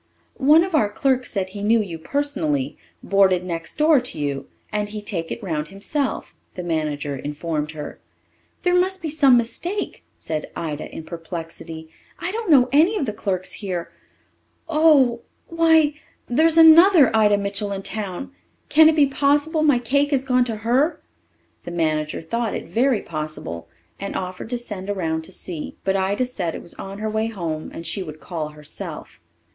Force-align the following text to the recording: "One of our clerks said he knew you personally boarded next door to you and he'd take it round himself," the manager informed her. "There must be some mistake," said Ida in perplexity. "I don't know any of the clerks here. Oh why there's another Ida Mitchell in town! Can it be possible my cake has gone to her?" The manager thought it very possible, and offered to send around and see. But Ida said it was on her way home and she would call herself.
"One 0.39 0.63
of 0.63 0.73
our 0.73 0.89
clerks 0.89 1.31
said 1.31 1.49
he 1.49 1.61
knew 1.61 1.79
you 1.79 1.99
personally 1.99 2.75
boarded 3.03 3.45
next 3.45 3.75
door 3.77 3.99
to 4.01 4.17
you 4.17 4.47
and 4.71 4.89
he'd 4.89 5.05
take 5.05 5.29
it 5.29 5.43
round 5.43 5.67
himself," 5.67 6.33
the 6.55 6.63
manager 6.63 7.15
informed 7.15 7.73
her. 7.73 7.99
"There 8.63 8.73
must 8.73 9.03
be 9.03 9.09
some 9.09 9.37
mistake," 9.37 10.03
said 10.17 10.49
Ida 10.55 10.85
in 10.89 11.03
perplexity. 11.03 11.91
"I 12.17 12.31
don't 12.31 12.49
know 12.49 12.67
any 12.71 12.95
of 12.97 13.05
the 13.05 13.13
clerks 13.13 13.53
here. 13.53 13.91
Oh 14.67 15.21
why 15.49 15.93
there's 16.27 16.57
another 16.57 17.15
Ida 17.15 17.37
Mitchell 17.37 17.71
in 17.71 17.83
town! 17.83 18.31
Can 18.69 18.89
it 18.89 18.95
be 18.95 19.05
possible 19.05 19.61
my 19.61 19.77
cake 19.77 20.09
has 20.09 20.25
gone 20.25 20.45
to 20.45 20.55
her?" 20.65 20.99
The 21.63 21.69
manager 21.69 22.23
thought 22.23 22.55
it 22.55 22.65
very 22.65 23.03
possible, 23.03 23.67
and 23.99 24.15
offered 24.15 24.49
to 24.49 24.57
send 24.57 24.89
around 24.89 25.27
and 25.27 25.35
see. 25.35 25.75
But 25.83 25.95
Ida 25.95 26.25
said 26.25 26.55
it 26.55 26.63
was 26.63 26.73
on 26.73 26.97
her 26.97 27.09
way 27.11 27.27
home 27.27 27.69
and 27.71 27.85
she 27.85 28.01
would 28.01 28.19
call 28.19 28.47
herself. 28.47 29.21